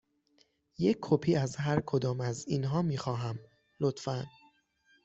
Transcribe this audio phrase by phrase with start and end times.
[0.77, 3.39] یک کپی از هر کدام از اینها می خواهم،
[3.79, 4.25] لطفاً.